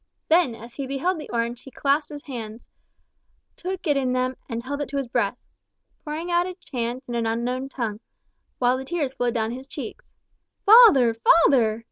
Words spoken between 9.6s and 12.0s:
cheeks. "Father, father!"